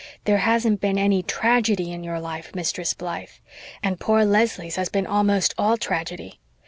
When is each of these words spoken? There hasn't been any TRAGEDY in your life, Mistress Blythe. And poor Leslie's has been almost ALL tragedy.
There 0.23 0.39
hasn't 0.39 0.81
been 0.81 0.97
any 0.97 1.21
TRAGEDY 1.21 1.91
in 1.91 2.03
your 2.03 2.19
life, 2.19 2.55
Mistress 2.55 2.95
Blythe. 2.95 3.29
And 3.83 3.99
poor 3.99 4.25
Leslie's 4.25 4.75
has 4.77 4.89
been 4.89 5.05
almost 5.05 5.53
ALL 5.59 5.77
tragedy. 5.77 6.39